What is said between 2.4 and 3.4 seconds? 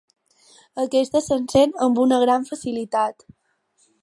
facilitat.